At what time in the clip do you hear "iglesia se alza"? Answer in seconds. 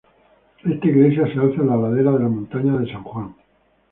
0.87-1.61